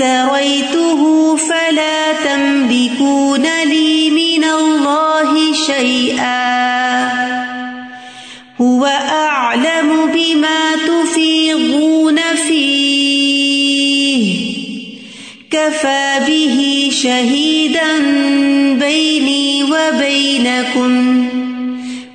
إن 0.00 0.06
افتريته 0.06 1.36
فلا 1.36 2.12
تملكون 2.12 3.46
لي 3.64 4.10
من 4.10 4.44
الله 4.44 5.52
شيئا. 5.66 7.04
هو 8.60 8.84
أعلم 9.10 10.10
بما 10.14 10.76
تفيضون 10.76 12.18
فيه. 12.48 14.24
كفى 15.50 16.20
به 16.26 16.88
شهيدا 17.02 17.98
بيني 18.80 19.64
وبينكم 19.64 21.26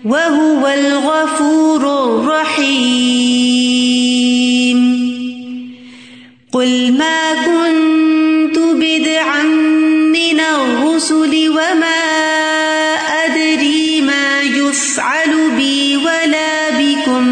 وهو 0.06 0.68
الغفور 0.68 2.04
الرحيم. 2.04 3.20
قل 6.54 6.92
ما 6.98 7.34
كنت 7.46 8.60
بدعا 8.60 9.44
من 10.14 10.40
الرسل 10.40 11.50
وما 11.50 12.02
أدري 13.26 14.02
ما 14.02 14.42
يفعل 14.42 15.52
بي 15.58 15.98
ولا 15.98 16.70
بكم 16.70 17.26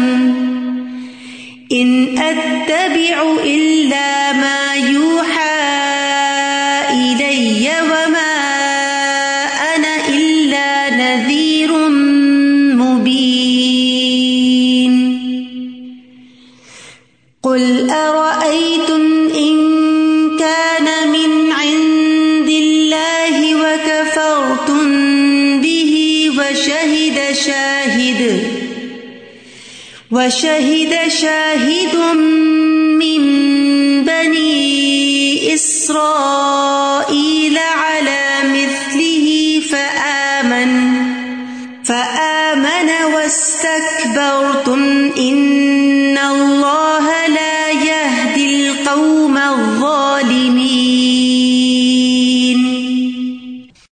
إن 1.72 2.18
أتبع 2.18 3.22
إلا 3.44 4.32
ما 4.32 4.74
يوحى 4.74 5.58
إلي 6.90 7.70
وما 7.82 8.34
أنا 9.76 10.08
إلا 10.08 10.90
نذير 10.90 11.88
مبين 12.78 13.18
قل 17.42 17.90
أرأيتم 17.90 18.77
وشهد 30.18 31.08
شاهد 31.08 31.96
من 32.98 33.22
بني 34.04 35.54
إسرائيل. 35.54 36.87